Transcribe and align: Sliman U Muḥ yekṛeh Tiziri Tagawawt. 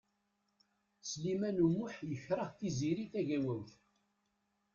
Sliman 1.09 1.57
U 1.65 1.67
Muḥ 1.75 1.95
yekṛeh 2.09 2.49
Tiziri 2.59 3.05
Tagawawt. 3.13 3.71